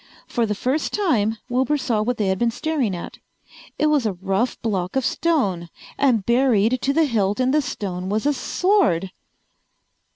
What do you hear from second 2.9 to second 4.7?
at. It was a rough